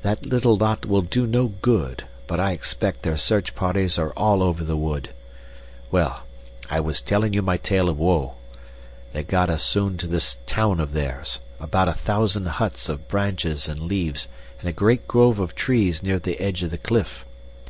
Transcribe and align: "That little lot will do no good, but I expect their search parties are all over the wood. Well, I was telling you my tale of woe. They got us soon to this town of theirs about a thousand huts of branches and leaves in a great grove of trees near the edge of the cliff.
"That 0.00 0.24
little 0.24 0.56
lot 0.56 0.86
will 0.86 1.02
do 1.02 1.26
no 1.26 1.48
good, 1.60 2.04
but 2.26 2.40
I 2.40 2.52
expect 2.52 3.02
their 3.02 3.18
search 3.18 3.54
parties 3.54 3.98
are 3.98 4.12
all 4.14 4.42
over 4.42 4.64
the 4.64 4.78
wood. 4.78 5.10
Well, 5.90 6.22
I 6.70 6.80
was 6.80 7.02
telling 7.02 7.34
you 7.34 7.42
my 7.42 7.58
tale 7.58 7.90
of 7.90 7.98
woe. 7.98 8.36
They 9.12 9.22
got 9.24 9.50
us 9.50 9.62
soon 9.62 9.98
to 9.98 10.06
this 10.06 10.38
town 10.46 10.80
of 10.80 10.94
theirs 10.94 11.38
about 11.60 11.86
a 11.88 11.92
thousand 11.92 12.46
huts 12.46 12.88
of 12.88 13.08
branches 13.08 13.68
and 13.68 13.82
leaves 13.82 14.26
in 14.62 14.68
a 14.68 14.72
great 14.72 15.06
grove 15.06 15.38
of 15.38 15.54
trees 15.54 16.02
near 16.02 16.18
the 16.18 16.40
edge 16.40 16.62
of 16.62 16.70
the 16.70 16.78
cliff. 16.78 17.26